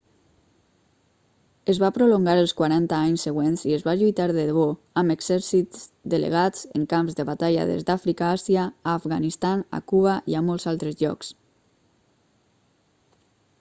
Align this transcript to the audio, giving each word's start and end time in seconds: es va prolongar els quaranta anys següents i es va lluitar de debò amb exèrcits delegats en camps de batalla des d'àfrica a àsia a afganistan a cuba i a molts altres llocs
es 1.73 1.79
va 1.81 1.89
prolongar 1.97 2.33
els 2.43 2.53
quaranta 2.61 3.01
anys 3.09 3.25
següents 3.27 3.65
i 3.71 3.75
es 3.75 3.83
va 3.89 3.93
lluitar 3.99 4.25
de 4.31 4.45
debò 4.47 4.65
amb 5.03 5.13
exèrcits 5.15 5.85
delegats 6.15 6.65
en 6.79 6.87
camps 6.95 7.17
de 7.19 7.25
batalla 7.31 7.65
des 7.73 7.83
d'àfrica 7.91 8.29
a 8.31 8.37
àsia 8.39 8.63
a 8.71 8.95
afganistan 9.01 9.65
a 9.79 9.83
cuba 9.93 10.15
i 10.33 10.39
a 10.39 10.41
molts 10.49 10.65
altres 10.73 10.97
llocs 11.03 11.29